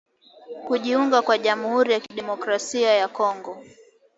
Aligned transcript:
kujiunga 0.67 1.21
kwa 1.21 1.37
jamhuri 1.37 1.91
ya 1.91 1.99
kidemokrasia 1.99 2.89
ya 2.93 3.07
Kongo 3.07 3.63